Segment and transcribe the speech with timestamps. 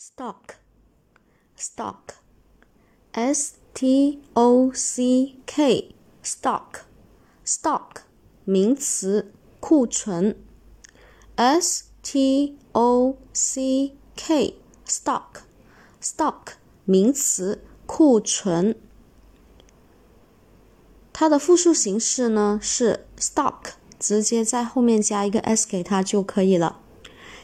[0.00, 0.54] Stock,
[1.56, 2.18] stock,
[3.14, 6.82] S T O C K, stock,
[7.44, 8.02] stock
[8.44, 10.36] 名词，库存。
[11.34, 11.86] S
[12.70, 14.54] O C K C K,
[14.86, 15.40] stock,
[16.00, 16.52] stock
[16.84, 18.76] 名词，库存。
[21.12, 26.82] 它的复数形式呢是 stock，直接在后面加一个 s 给它就可以了。